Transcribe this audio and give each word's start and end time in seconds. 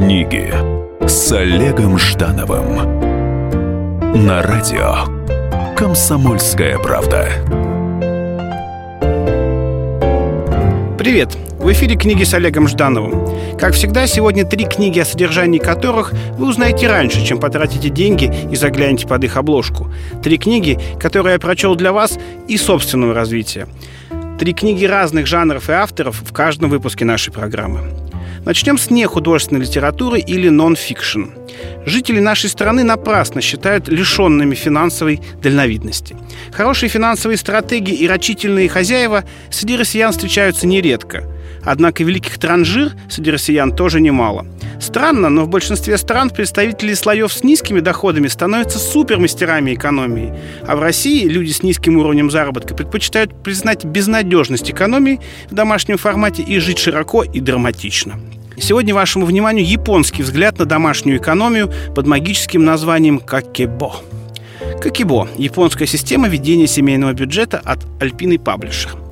Книги 0.00 0.50
с 1.06 1.30
Олегом 1.30 1.98
Ждановым 1.98 2.76
на 4.24 4.40
радио 4.40 5.74
Комсомольская 5.76 6.78
правда. 6.78 7.28
Привет! 10.96 11.36
В 11.58 11.70
эфире 11.72 11.96
книги 11.96 12.24
с 12.24 12.32
Олегом 12.32 12.66
Ждановым. 12.66 13.58
Как 13.58 13.74
всегда, 13.74 14.06
сегодня 14.06 14.46
три 14.46 14.64
книги, 14.64 14.98
о 15.00 15.04
содержании 15.04 15.58
которых 15.58 16.14
вы 16.38 16.48
узнаете 16.48 16.88
раньше, 16.88 17.22
чем 17.22 17.38
потратите 17.38 17.90
деньги 17.90 18.32
и 18.50 18.56
заглянете 18.56 19.06
под 19.06 19.22
их 19.24 19.36
обложку. 19.36 19.92
Три 20.22 20.38
книги, 20.38 20.78
которые 20.98 21.34
я 21.34 21.38
прочел 21.38 21.74
для 21.74 21.92
вас 21.92 22.18
и 22.48 22.56
собственного 22.56 23.12
развития. 23.12 23.68
Три 24.38 24.54
книги 24.54 24.86
разных 24.86 25.26
жанров 25.26 25.68
и 25.68 25.72
авторов 25.72 26.22
в 26.22 26.32
каждом 26.32 26.70
выпуске 26.70 27.04
нашей 27.04 27.34
программы. 27.34 27.80
Начнем 28.44 28.78
с 28.78 28.90
нехудожественной 28.90 29.62
литературы 29.62 30.20
или 30.20 30.48
нон-фикшн. 30.48 31.24
Жители 31.86 32.20
нашей 32.20 32.50
страны 32.50 32.84
напрасно 32.84 33.40
считают 33.40 33.88
лишенными 33.88 34.54
финансовой 34.54 35.20
дальновидности. 35.42 36.16
Хорошие 36.52 36.88
финансовые 36.88 37.36
стратегии 37.36 37.94
и 37.94 38.08
рачительные 38.08 38.68
хозяева 38.68 39.24
среди 39.50 39.76
россиян 39.76 40.12
встречаются 40.12 40.66
нередко. 40.66 41.24
Однако 41.64 42.04
великих 42.04 42.38
транжир 42.38 42.92
среди 43.08 43.30
россиян 43.30 43.74
тоже 43.74 44.00
немало– 44.00 44.46
Странно, 44.80 45.28
но 45.28 45.44
в 45.44 45.48
большинстве 45.48 45.98
стран 45.98 46.30
представители 46.30 46.94
слоев 46.94 47.32
с 47.32 47.44
низкими 47.44 47.80
доходами 47.80 48.28
становятся 48.28 48.78
супермастерами 48.78 49.74
экономии. 49.74 50.34
А 50.66 50.74
в 50.74 50.80
России 50.80 51.28
люди 51.28 51.52
с 51.52 51.62
низким 51.62 51.98
уровнем 51.98 52.30
заработка 52.30 52.74
предпочитают 52.74 53.42
признать 53.42 53.84
безнадежность 53.84 54.70
экономии 54.70 55.20
в 55.50 55.54
домашнем 55.54 55.98
формате 55.98 56.42
и 56.42 56.58
жить 56.58 56.78
широко 56.78 57.22
и 57.22 57.40
драматично. 57.40 58.18
Сегодня 58.58 58.94
вашему 58.94 59.26
вниманию 59.26 59.66
японский 59.66 60.22
взгляд 60.22 60.58
на 60.58 60.64
домашнюю 60.64 61.18
экономию 61.18 61.70
под 61.94 62.06
магическим 62.06 62.64
названием 62.64 63.18
«какебо». 63.18 63.96
Какибо– 64.82 65.28
японская 65.36 65.86
система 65.86 66.28
ведения 66.28 66.66
семейного 66.66 67.12
бюджета 67.12 67.60
от 67.62 67.84
Alpine 68.00 68.42
Publisher– 68.42 68.90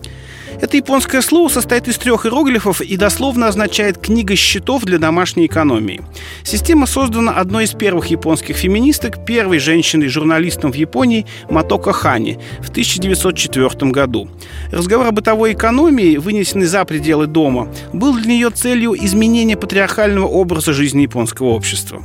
это 0.61 0.77
японское 0.77 1.23
слово 1.23 1.49
состоит 1.49 1.89
из 1.89 1.99
трех 1.99 2.27
иероглифов 2.27 2.81
и 2.81 2.97
дословно 2.97 3.49
означает 3.49 3.99
«книга 3.99 4.35
счетов 4.35 4.85
для 4.85 4.99
домашней 4.99 5.47
экономии». 5.47 6.03
Система 6.43 6.87
создана 6.87 7.33
одной 7.33 7.65
из 7.65 7.73
первых 7.73 8.07
японских 8.07 8.57
феминисток, 8.57 9.25
первой 9.25 9.59
женщиной-журналистом 9.59 10.73
в 10.73 10.75
Японии 10.75 11.27
Матока 11.49 11.93
Хани 11.93 12.39
в 12.61 12.71
1904 12.71 13.91
году. 13.93 14.29
Разговор 14.73 15.07
о 15.07 15.13
бытовой 15.13 15.53
экономии, 15.53 16.17
вынесенный 16.17 16.67
за 16.67 16.85
пределы 16.85 17.27
дома, 17.27 17.69
был 17.93 18.15
для 18.15 18.27
нее 18.27 18.51
целью 18.51 18.95
изменения 18.95 19.57
патриархального 19.57 20.27
образа 20.27 20.73
жизни 20.73 21.03
японского 21.03 21.49
общества. 21.49 22.03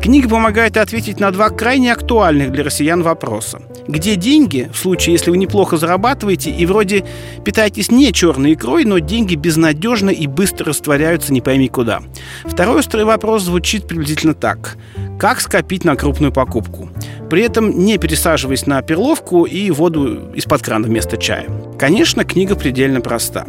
Книга 0.00 0.28
помогает 0.28 0.76
ответить 0.76 1.20
на 1.20 1.30
два 1.30 1.50
крайне 1.50 1.92
актуальных 1.92 2.52
для 2.52 2.64
россиян 2.64 3.02
вопроса. 3.02 3.62
Где 3.88 4.16
деньги, 4.16 4.70
в 4.72 4.78
случае, 4.78 5.14
если 5.14 5.30
вы 5.30 5.36
неплохо 5.36 5.76
зарабатываете 5.76 6.50
и 6.50 6.66
вроде 6.66 7.04
питаетесь 7.44 7.90
не 7.90 8.12
черной 8.12 8.54
икрой, 8.54 8.84
но 8.84 8.98
деньги 8.98 9.34
безнадежно 9.34 10.10
и 10.10 10.26
быстро 10.26 10.66
растворяются 10.66 11.32
не 11.32 11.40
пойми 11.40 11.68
куда. 11.68 12.02
Второй 12.44 12.78
острый 12.78 13.04
вопрос 13.04 13.42
звучит 13.42 13.86
приблизительно 13.86 14.34
так. 14.34 14.76
Как 15.18 15.40
скопить 15.40 15.84
на 15.84 15.96
крупную 15.96 16.32
покупку? 16.32 16.90
При 17.30 17.42
этом 17.42 17.84
не 17.84 17.98
пересаживаясь 17.98 18.66
на 18.66 18.82
перловку 18.82 19.44
и 19.44 19.70
воду 19.70 20.32
из-под 20.34 20.62
крана 20.62 20.86
вместо 20.86 21.16
чая. 21.16 21.46
Конечно, 21.78 22.24
книга 22.24 22.56
предельно 22.56 23.00
проста. 23.00 23.46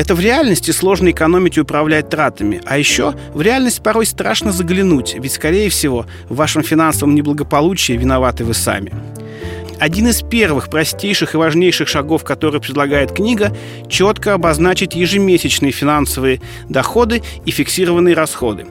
Это 0.00 0.14
в 0.14 0.20
реальности 0.20 0.70
сложно 0.70 1.10
экономить 1.10 1.58
и 1.58 1.60
управлять 1.60 2.08
тратами. 2.08 2.62
А 2.64 2.78
еще 2.78 3.12
в 3.34 3.42
реальность 3.42 3.82
порой 3.82 4.06
страшно 4.06 4.50
заглянуть, 4.50 5.14
ведь, 5.14 5.32
скорее 5.32 5.68
всего, 5.68 6.06
в 6.30 6.36
вашем 6.36 6.62
финансовом 6.62 7.14
неблагополучии 7.14 7.92
виноваты 7.92 8.46
вы 8.46 8.54
сами. 8.54 8.94
Один 9.78 10.08
из 10.08 10.22
первых 10.22 10.70
простейших 10.70 11.34
и 11.34 11.36
важнейших 11.36 11.86
шагов, 11.86 12.24
который 12.24 12.62
предлагает 12.62 13.12
книга, 13.12 13.54
четко 13.90 14.32
обозначить 14.32 14.94
ежемесячные 14.94 15.70
финансовые 15.70 16.40
доходы 16.66 17.22
и 17.44 17.50
фиксированные 17.50 18.14
расходы. 18.14 18.68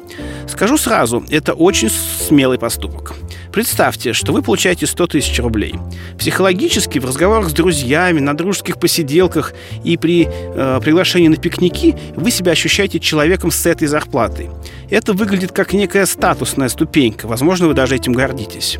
Скажу 0.48 0.80
сразу, 0.80 1.24
это 1.30 1.54
очень 1.54 1.92
смелый 1.92 2.58
поступок. 2.58 3.14
Представьте, 3.60 4.14
что 4.14 4.32
вы 4.32 4.42
получаете 4.42 4.88
100 4.88 5.08
тысяч 5.08 5.38
рублей. 5.42 5.76
Психологически 6.18 6.98
в 6.98 7.04
разговорах 7.04 7.50
с 7.50 7.52
друзьями, 7.52 8.22
на 8.22 8.34
дружеских 8.34 8.80
посиделках 8.80 9.52
и 9.84 9.98
при 9.98 10.30
э, 10.30 10.80
приглашении 10.82 11.28
на 11.28 11.36
пикники 11.36 11.94
вы 12.16 12.32
себя 12.32 12.54
ощущаете 12.54 13.02
человеком 13.02 13.52
с 13.52 13.66
этой 13.66 13.90
зарплатой. 13.90 14.50
Это 14.90 15.12
выглядит 15.12 15.52
как 15.52 15.74
некая 15.74 16.06
статусная 16.06 16.70
ступенька. 16.70 17.28
Возможно, 17.28 17.68
вы 17.68 17.74
даже 17.74 17.98
этим 17.98 18.14
гордитесь. 18.14 18.78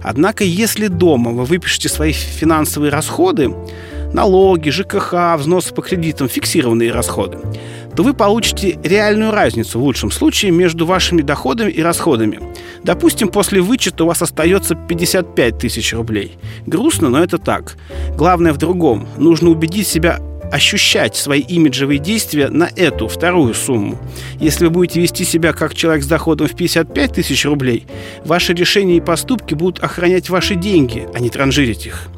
Однако, 0.00 0.44
если 0.44 0.86
дома 0.86 1.32
вы 1.32 1.44
выпишете 1.44 1.88
свои 1.88 2.12
финансовые 2.12 2.92
расходы, 2.92 3.52
налоги, 4.12 4.70
ЖКХ, 4.70 5.38
взносы 5.38 5.74
по 5.74 5.82
кредитам, 5.82 6.28
фиксированные 6.28 6.92
расходы, 6.92 7.38
то 8.00 8.04
вы 8.04 8.14
получите 8.14 8.78
реальную 8.82 9.30
разницу 9.30 9.78
в 9.78 9.82
лучшем 9.82 10.10
случае 10.10 10.52
между 10.52 10.86
вашими 10.86 11.20
доходами 11.20 11.70
и 11.70 11.82
расходами. 11.82 12.40
Допустим, 12.82 13.28
после 13.28 13.60
вычета 13.60 14.04
у 14.04 14.06
вас 14.06 14.22
остается 14.22 14.74
55 14.74 15.58
тысяч 15.58 15.92
рублей. 15.92 16.38
Грустно, 16.64 17.10
но 17.10 17.22
это 17.22 17.36
так. 17.36 17.76
Главное 18.16 18.54
в 18.54 18.56
другом. 18.56 19.06
Нужно 19.18 19.50
убедить 19.50 19.86
себя 19.86 20.18
ощущать 20.50 21.16
свои 21.16 21.40
имиджевые 21.40 21.98
действия 21.98 22.48
на 22.48 22.70
эту 22.76 23.08
вторую 23.08 23.54
сумму. 23.54 23.98
Если 24.38 24.64
вы 24.64 24.70
будете 24.70 25.00
вести 25.00 25.24
себя 25.24 25.52
как 25.52 25.74
человек 25.74 26.04
с 26.04 26.06
доходом 26.06 26.48
в 26.48 26.56
55 26.56 27.12
тысяч 27.12 27.44
рублей, 27.44 27.86
ваши 28.24 28.52
решения 28.54 28.96
и 28.96 29.00
поступки 29.00 29.54
будут 29.54 29.82
охранять 29.82 30.30
ваши 30.30 30.54
деньги, 30.54 31.06
а 31.14 31.20
не 31.20 31.30
транжирить 31.30 31.86
их. 31.86 32.08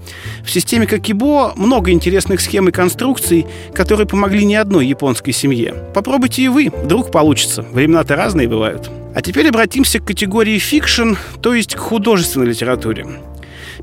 В 0.44 0.50
системе 0.50 0.87
Какибо 0.87 1.53
много 1.56 1.91
интересных 1.91 2.41
схем 2.41 2.69
и 2.69 2.72
конструкций, 2.72 3.47
которые 3.75 4.06
помогли 4.06 4.44
не 4.44 4.56
одной 4.56 4.87
японской 4.87 5.32
семье. 5.32 5.75
Попробуйте 5.94 6.43
и 6.43 6.49
вы, 6.49 6.70
вдруг 6.70 7.10
получится. 7.10 7.62
Времена-то 7.62 8.16
разные 8.16 8.49
бывают. 8.49 8.91
А 9.14 9.22
теперь 9.22 9.49
обратимся 9.49 10.00
к 10.00 10.06
категории 10.06 10.59
fiction, 10.59 11.15
то 11.41 11.54
есть 11.54 11.75
к 11.75 11.78
художественной 11.78 12.47
литературе. 12.47 13.06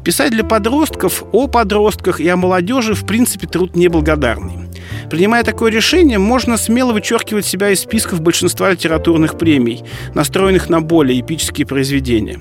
Писать 0.03 0.31
для 0.31 0.43
подростков 0.43 1.23
о 1.31 1.47
подростках 1.47 2.19
и 2.19 2.27
о 2.27 2.35
молодежи 2.35 2.93
в 2.93 3.05
принципе 3.05 3.47
труд 3.47 3.75
неблагодарный. 3.75 4.69
Принимая 5.09 5.43
такое 5.43 5.71
решение, 5.71 6.19
можно 6.19 6.57
смело 6.57 6.93
вычеркивать 6.93 7.45
себя 7.45 7.69
из 7.69 7.81
списков 7.81 8.21
большинства 8.21 8.71
литературных 8.71 9.37
премий, 9.37 9.83
настроенных 10.13 10.69
на 10.69 10.81
более 10.81 11.19
эпические 11.19 11.65
произведения. 11.65 12.39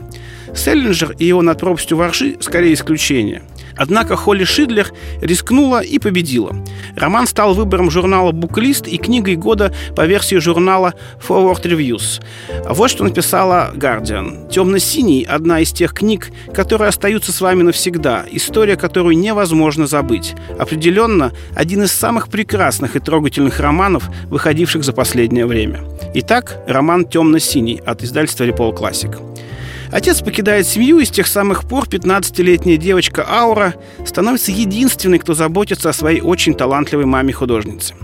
Сэлинджер 0.54 1.14
и 1.18 1.24
его 1.24 1.42
«Над 1.42 1.58
пропастью 1.60 1.96
во 1.96 2.06
ржи» 2.06 2.36
скорее 2.40 2.74
исключение– 2.74 3.42
Однако 3.78 4.16
Холли 4.16 4.44
Шидлер 4.44 4.92
рискнула 5.22 5.80
и 5.80 5.98
победила. 5.98 6.54
Роман 6.96 7.26
стал 7.26 7.54
выбором 7.54 7.90
журнала 7.90 8.32
«Буклист» 8.32 8.88
и 8.88 8.98
книгой 8.98 9.36
года 9.36 9.72
по 9.94 10.04
версии 10.04 10.36
журнала 10.36 10.94
Forward 11.26 11.62
Reviews. 11.62 12.20
Вот 12.68 12.90
что 12.90 13.04
написала 13.04 13.70
«Гардиан». 13.74 14.48
«Темно-синий»— 14.50 15.22
одна 15.28 15.60
из 15.60 15.72
тех 15.72 15.94
книг, 15.94 16.30
которые 16.52 16.88
остаются 16.88 17.32
с 17.32 17.40
вами 17.40 17.62
навсегда, 17.62 18.24
история, 18.30 18.76
которую 18.76 19.16
невозможно 19.16 19.86
забыть. 19.86 20.34
Определенно, 20.58 21.32
один 21.54 21.84
из 21.84 21.92
самых 21.92 22.28
прекрасных 22.28 22.96
и 22.96 23.00
трогательных 23.00 23.60
романов, 23.60 24.10
выходивших 24.26 24.82
за 24.82 24.92
последнее 24.92 25.46
время. 25.46 25.84
Итак, 26.14 26.64
роман 26.66 27.04
«Темно-синий» 27.04 27.80
от 27.86 28.02
издательства 28.02 28.44
Repol 28.44 28.76
Classic. 28.76 29.16
Отец 29.90 30.20
покидает 30.20 30.66
семью, 30.66 30.98
и 30.98 31.04
с 31.04 31.10
тех 31.10 31.26
самых 31.26 31.66
пор 31.66 31.86
15-летняя 31.86 32.76
девочка 32.76 33.26
Аура 33.28 33.74
становится 34.04 34.52
единственной, 34.52 35.18
кто 35.18 35.34
заботится 35.34 35.88
о 35.88 35.94
своей 35.94 36.20
очень 36.20 36.54
талантливой 36.54 37.06
маме-художнице. 37.06 37.94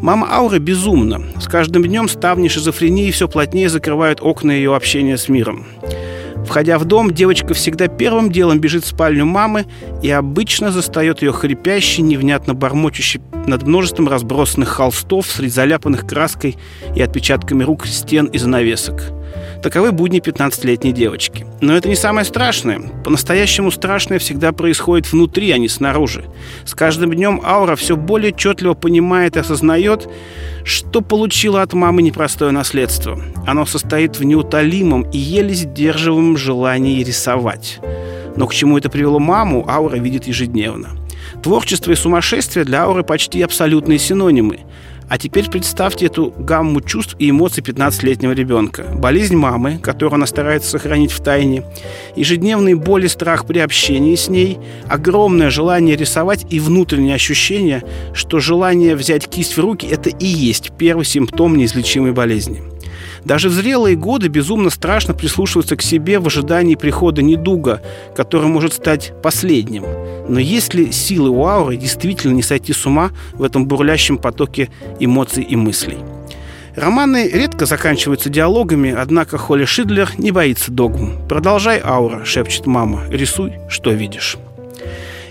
Мама 0.00 0.26
Ауры 0.32 0.58
безумна. 0.58 1.22
С 1.40 1.46
каждым 1.46 1.84
днем 1.84 2.08
ставни 2.08 2.48
шизофрении 2.48 3.12
все 3.12 3.28
плотнее 3.28 3.68
закрывают 3.68 4.20
окна 4.20 4.50
ее 4.50 4.74
общения 4.74 5.16
с 5.16 5.28
миром. 5.28 5.64
Входя 6.44 6.76
в 6.78 6.84
дом, 6.84 7.12
девочка 7.12 7.54
всегда 7.54 7.86
первым 7.86 8.32
делом 8.32 8.58
бежит 8.58 8.84
в 8.84 8.88
спальню 8.88 9.24
мамы 9.24 9.66
и 10.02 10.10
обычно 10.10 10.72
застает 10.72 11.22
ее 11.22 11.32
хрипящей, 11.32 12.02
невнятно 12.02 12.54
бормочущей 12.54 13.20
над 13.46 13.62
множеством 13.62 14.08
разбросанных 14.08 14.68
холстов 14.68 15.26
среди 15.28 15.50
заляпанных 15.50 16.04
краской 16.04 16.56
и 16.96 17.00
отпечатками 17.00 17.62
рук 17.62 17.86
стен 17.86 18.26
и 18.26 18.38
занавесок. 18.38 19.12
Таковы 19.62 19.92
будни 19.92 20.20
15-летней 20.20 20.92
девочки. 20.92 21.46
Но 21.60 21.76
это 21.76 21.88
не 21.88 21.94
самое 21.94 22.24
страшное. 22.24 22.80
По-настоящему 23.04 23.70
страшное 23.70 24.18
всегда 24.18 24.52
происходит 24.52 25.12
внутри, 25.12 25.52
а 25.52 25.58
не 25.58 25.68
снаружи. 25.68 26.24
С 26.64 26.74
каждым 26.74 27.12
днем 27.12 27.40
Аура 27.44 27.76
все 27.76 27.96
более 27.96 28.32
отчетливо 28.32 28.74
понимает 28.74 29.36
и 29.36 29.40
осознает, 29.40 30.08
что 30.64 31.00
получила 31.00 31.62
от 31.62 31.72
мамы 31.74 32.02
непростое 32.02 32.50
наследство. 32.50 33.20
Оно 33.46 33.64
состоит 33.64 34.18
в 34.18 34.24
неутолимом 34.24 35.02
и 35.10 35.18
еле 35.18 35.54
сдерживаемом 35.54 36.36
желании 36.36 37.04
рисовать. 37.04 37.78
Но 38.34 38.46
к 38.46 38.54
чему 38.54 38.78
это 38.78 38.90
привело 38.90 39.20
маму, 39.20 39.64
Аура 39.68 39.96
видит 39.96 40.26
ежедневно. 40.26 40.88
Творчество 41.42 41.92
и 41.92 41.96
сумасшествие 41.96 42.64
для 42.64 42.82
Ауры 42.82 43.04
почти 43.04 43.42
абсолютные 43.42 43.98
синонимы– 43.98 44.60
А 45.12 45.18
теперь 45.18 45.50
представьте 45.50 46.06
эту 46.06 46.32
гамму 46.38 46.80
чувств 46.80 47.16
и 47.18 47.28
эмоций 47.28 47.62
15-летнего 47.62 48.32
ребенка. 48.32 48.84
Болезнь 48.94 49.36
мамы, 49.36 49.76
которую 49.76 50.14
она 50.14 50.24
старается 50.24 50.70
сохранить 50.70 51.12
в 51.12 51.22
тайне, 51.22 51.64
ежедневные 52.16 52.76
боли, 52.76 53.08
страх 53.08 53.46
при 53.46 53.58
общении 53.58 54.14
с 54.14 54.30
ней, 54.30 54.58
огромное 54.88 55.50
желание 55.50 55.96
рисовать 55.96 56.46
и 56.48 56.58
внутреннее 56.60 57.16
ощущение, 57.16 57.82
что 58.14 58.40
желание 58.40 58.96
взять 58.96 59.28
кисть 59.28 59.58
в 59.58 59.60
руки– 59.60 59.86
это 59.90 60.08
и 60.08 60.24
есть 60.24 60.72
первый 60.78 61.04
симптом 61.04 61.56
неизлечимой 61.56 62.12
болезни. 62.12 62.71
Даже 63.24 63.48
в 63.48 63.52
зрелые 63.52 63.96
годы 63.96 64.28
безумно 64.28 64.70
страшно 64.70 65.14
прислушиваться 65.14 65.76
к 65.76 65.82
себе 65.82 66.18
в 66.18 66.26
ожидании 66.26 66.74
прихода 66.74 67.22
недуга, 67.22 67.80
который 68.16 68.48
может 68.48 68.72
стать 68.72 69.12
последним. 69.22 69.84
Но 70.28 70.40
есть 70.40 70.74
ли 70.74 70.90
силы 70.92 71.30
у 71.30 71.44
ауры 71.46 71.76
действительно 71.76 72.32
не 72.32 72.42
сойти 72.42 72.72
с 72.72 72.84
ума 72.86 73.10
в 73.34 73.42
этом 73.42 73.66
бурлящем 73.66 74.18
потоке 74.18 74.70
эмоций 74.98 75.42
и 75.42 75.56
мыслей? 75.56 75.98
Романы 76.74 77.28
редко 77.28 77.66
заканчиваются 77.66 78.30
диалогами, 78.30 78.94
однако 78.96 79.36
Холли 79.36 79.66
Шидлер 79.66 80.10
не 80.16 80.30
боится 80.30 80.72
догм. 80.72 81.28
«Продолжай, 81.28 81.80
Аура»,— 81.84 82.24
шепчет 82.24 82.66
мама,— 82.66 83.04
«рисуй, 83.10 83.52
что 83.68 83.90
видишь». 83.90 84.38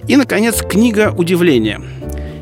И, 0.08 0.18
наконец, 0.18 0.62
книга 0.62 1.14
«Удивление» 1.16 1.82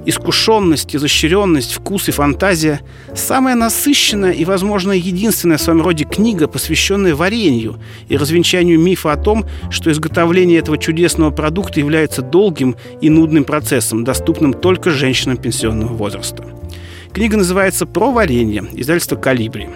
искушенность, 0.10 0.96
изощренность, 0.96 1.74
вкус 1.74 2.10
и 2.10 2.12
фантазия– 2.12 2.82
самая 3.16 3.56
насыщенная 3.56 4.32
и, 4.32 4.46
возможно, 4.46 4.92
единственная 4.92 5.58
в 5.58 5.62
своем 5.62 5.82
роде 5.82 6.06
книга, 6.06 6.48
посвященная 6.48 7.16
варенью 7.16 7.78
и 8.08 8.18
развенчанию 8.18 8.80
мифа 8.80 9.14
о 9.14 9.18
том, 9.18 9.46
что 9.70 9.92
изготовление 9.92 10.60
этого 10.60 10.78
чудесного 10.78 11.32
продукта 11.32 11.80
является 11.80 12.22
долгим 12.22 12.76
и 13.02 13.10
нудным 13.10 13.44
процессом, 13.44 14.04
доступным 14.04 14.54
только 14.54 14.90
женщинам 14.92 15.38
пенсионного 15.38 15.94
возраста. 15.94 16.46
Книга 17.14 17.38
называется 17.38 17.86
«Про 17.86 18.12
варенье», 18.12 18.66
издательство 18.74 19.16
«Калибри». 19.16 19.68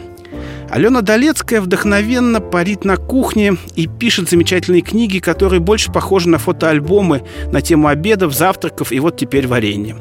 Алена 0.74 1.02
Долецкая 1.02 1.62
вдохновенно 1.62 2.42
парит 2.42 2.84
на 2.84 2.98
кухне 2.98 3.58
и 3.75 3.86
пишет 3.86 4.31
замечательные 4.31 4.81
книги, 4.81 5.20
которые 5.20 5.60
больше 5.60 5.92
похожи 5.92 6.28
на 6.28 6.40
фотоальбомы 6.40 7.22
на 7.52 7.62
тему 7.62 7.90
обедов, 7.90 8.34
завтраков 8.34 8.92
и 8.92 9.00
вот 9.00 9.16
теперь 9.16 9.46
варенье. 9.46 9.98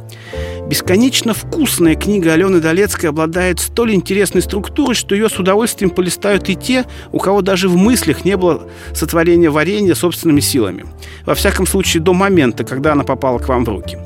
Бесконечно 0.73 1.35
вкусная 1.35 1.97
книга 1.97 2.33
Алены 2.33 2.59
Долецкой 2.59 3.11
обладает 3.11 3.61
столь 3.61 3.93
интересной 3.93 4.41
структурой, 4.41 4.95
что 4.95 5.15
ее 5.15 5.29
с 5.29 5.39
удовольствием 5.39 5.91
полистают 5.91 6.49
и 6.49 6.55
те, 6.55 6.87
у 7.13 7.19
кого 7.19 7.43
даже 7.43 7.69
в 7.69 7.77
мыслях 7.77 8.25
не 8.25 8.39
было 8.39 8.67
сотворения 8.95 9.51
варенья 9.51 9.95
собственными 9.95 10.41
силами. 10.41 10.87
Во 11.27 11.35
всяком 11.35 11.67
случае, 11.67 12.03
до 12.03 12.15
момента, 12.15 12.65
когда 12.65 12.93
она 12.93 13.05
попала 13.05 13.39
к 13.39 13.49
вам 13.49 13.67
в 13.67 13.69
руки. 13.69 13.99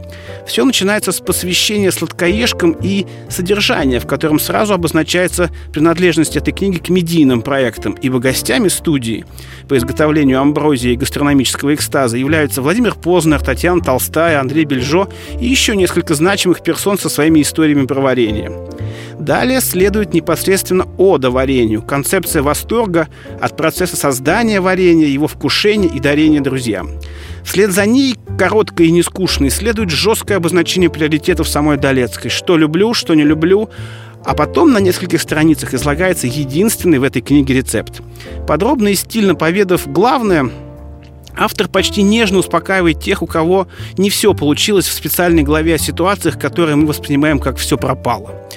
Все 0.46 0.64
начинается 0.64 1.12
с 1.12 1.20
посвящения 1.20 1.90
сладкоежкам 1.90 2.76
и 2.80 3.06
содержания, 3.28 3.98
в 3.98 4.06
котором 4.06 4.38
сразу 4.38 4.74
обозначается 4.74 5.50
принадлежность 5.72 6.36
этой 6.36 6.52
книги 6.52 6.78
к 6.78 6.88
медийным 6.88 7.42
проектам, 7.42 7.92
ибо 8.00 8.20
гостями 8.20 8.68
студии 8.68 9.24
по 9.68 9.76
изготовлению 9.76 10.40
амброзии 10.40 10.92
и 10.92 10.96
гастрономического 10.96 11.74
экстаза 11.74 12.16
являются 12.16 12.62
Владимир 12.62 12.94
Познер, 12.94 13.40
Татьяна 13.40 13.80
Толстая, 13.80 14.40
Андрей 14.40 14.64
Бельжо 14.64 15.08
и 15.40 15.46
еще 15.46 15.74
несколько 15.74 16.14
значимых 16.14 16.55
персон 16.62 16.98
со 16.98 17.08
своими 17.08 17.42
историями 17.42 17.86
про 17.86 18.00
варенье. 18.00 18.52
Далее 19.18 19.60
следует 19.60 20.12
непосредственно 20.12 20.86
ода 20.98 21.30
варенью, 21.30 21.82
концепция 21.82 22.42
восторга 22.42 23.08
от 23.40 23.56
процесса 23.56 23.96
создания 23.96 24.60
варенья, 24.60 25.06
его 25.06 25.26
вкушения 25.26 25.88
и 25.88 26.00
дарения 26.00 26.40
друзьям. 26.40 26.90
Вслед 27.42 27.70
за 27.70 27.86
ней, 27.86 28.16
короткой 28.38 28.88
и 28.88 28.90
нескучной, 28.90 29.50
следует 29.50 29.90
жесткое 29.90 30.36
обозначение 30.36 30.90
приоритетов 30.90 31.48
самой 31.48 31.78
Долецкой. 31.78 32.30
Что 32.30 32.56
люблю, 32.56 32.92
что 32.92 33.14
не 33.14 33.22
люблю, 33.22 33.70
а 34.24 34.34
потом 34.34 34.72
на 34.72 34.78
нескольких 34.78 35.22
страницах 35.22 35.72
излагается 35.72 36.26
единственный 36.26 36.98
в 36.98 37.04
этой 37.04 37.22
книге 37.22 37.54
рецепт. 37.54 38.02
Подробно 38.46 38.88
и 38.88 38.94
стильно 38.96 39.34
поведав 39.36 39.90
главное, 39.90 40.50
автор 41.36 41.68
почти 41.68 42.02
нежно 42.02 42.38
успокаивает 42.38 43.00
тех, 43.00 43.22
у 43.22 43.26
кого 43.26 43.68
не 43.96 44.10
все 44.10 44.34
получилось 44.34 44.86
в 44.86 44.92
специальной 44.92 45.42
главе 45.42 45.74
о 45.74 45.78
ситуациях, 45.78 46.38
которые 46.38 46.76
мы 46.76 46.86
воспринимаем 46.86 47.38
как 47.38 47.58
«все 47.58 47.76
пропало». 47.76 48.48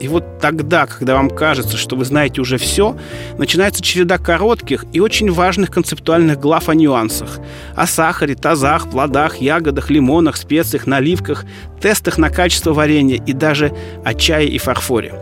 И 0.00 0.08
вот 0.08 0.38
тогда, 0.40 0.86
когда 0.86 1.14
вам 1.14 1.28
кажется, 1.28 1.76
что 1.76 1.94
вы 1.94 2.04
знаете 2.06 2.40
уже 2.40 2.56
все, 2.56 2.96
начинается 3.36 3.82
череда 3.82 4.16
коротких 4.16 4.86
и 4.92 5.00
очень 5.00 5.30
важных 5.30 5.70
концептуальных 5.70 6.40
глав 6.40 6.68
о 6.68 6.74
нюансах. 6.74 7.38
О 7.76 7.86
сахаре, 7.86 8.34
тазах, 8.34 8.90
плодах, 8.90 9.36
ягодах, 9.36 9.90
лимонах, 9.90 10.36
специях, 10.36 10.86
наливках, 10.86 11.44
тестах 11.80 12.16
на 12.16 12.30
качество 12.30 12.72
варенья 12.72 13.22
и 13.24 13.32
даже 13.34 13.72
о 14.04 14.14
чае 14.14 14.48
и 14.48 14.58
фарфоре. 14.58 15.14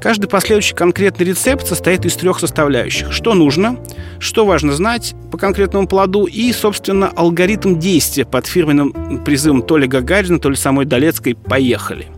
Каждый 0.00 0.26
последующий 0.26 0.74
конкретный 0.74 1.26
рецепт 1.26 1.66
состоит 1.66 2.04
из 2.04 2.14
трех 2.16 2.40
составляющих. 2.40 3.12
Что 3.12 3.34
нужно, 3.34 3.78
что 4.18 4.44
важно 4.44 4.72
знать 4.72 5.14
по 5.30 5.38
конкретному 5.38 5.86
плоду 5.86 6.24
и, 6.24 6.52
собственно, 6.52 7.08
алгоритм 7.08 7.78
действия 7.78 8.24
под 8.24 8.46
фирменным 8.46 9.22
призывом 9.24 9.62
то 9.62 9.78
ли 9.78 9.86
Гагарина, 9.86 10.40
то 10.40 10.50
ли 10.50 10.56
самой 10.56 10.86
Долецкой 10.86 11.36
«Поехали». 11.36 12.08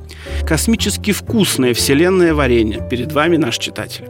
Космически 0.44 1.12
вкусное 1.12 1.74
вселенное 1.74 2.34
варенье. 2.34 2.86
Перед 2.90 3.12
вами 3.12 3.36
наш 3.36 3.58
читатель. 3.58 4.04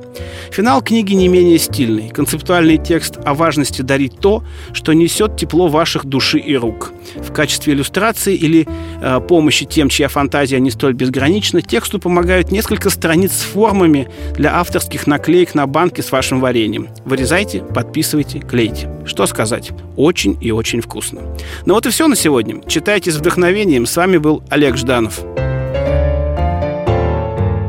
Финал 0.51 0.83
книги 0.83 1.13
не 1.15 1.29
менее 1.29 1.59
стильный. 1.59 2.09
Концептуальный 2.09 2.79
текст 2.79 3.19
о 3.25 3.35
важности 3.35 3.83
дарить 3.83 4.19
то, 4.19 4.43
что 4.73 4.93
несет 4.93 5.37
тепло 5.37 5.69
ваших 5.69 6.05
души 6.05 6.39
и 6.39 6.57
рук. 6.57 6.93
В 7.17 7.33
качестве 7.33 7.75
иллюстрации 7.75 8.35
или 8.35 8.67
э, 9.01 9.21
помощи 9.21 9.65
тем, 9.65 9.89
чья 9.89 10.09
фантазия 10.09 10.61
не 10.61 10.71
столь 10.71 10.95
безгранична, 10.95 11.63
тексту 11.63 11.99
помогают 11.99 12.51
несколько 12.51 12.91
страниц 12.91 13.33
с 13.33 13.43
формами 13.43 14.09
для 14.35 14.59
авторских 14.59 15.07
наклеек 15.07 15.55
на 15.55 15.67
банке 15.67 16.03
с 16.03 16.13
вашим 16.13 16.41
вареньем. 16.41 16.89
Вырезайте, 17.05 17.61
подписывайте, 17.61 18.41
клейте. 18.41 18.91
Что 19.05 19.27
сказать? 19.27 19.71
Очень 19.97 20.37
и 20.41 20.51
очень 20.51 20.81
вкусно. 20.81 21.21
Ну 21.65 21.75
вот 21.75 21.87
и 21.87 21.91
все 21.91 22.09
на 22.09 22.17
сегодня. 22.17 22.61
Читайте 22.67 23.11
с 23.11 23.17
вдохновением. 23.17 23.87
С 23.87 23.97
вами 23.97 24.19
был 24.19 24.43
Олег 24.51 24.77
Жданов. 24.77 25.21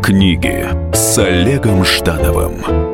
Книги 0.07 0.65
с 0.94 1.18
Олегом 1.18 1.83
Ждановым 1.83 2.87